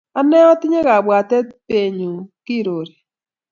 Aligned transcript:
ane 0.19 0.37
atinye 0.53 0.79
kabwatet 0.87 1.47
be 1.67 1.79
nyu, 1.97 2.13
kirori 2.45 2.93